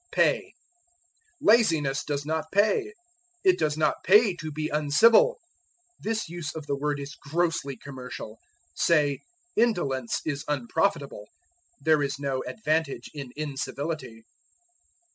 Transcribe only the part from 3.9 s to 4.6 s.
pay to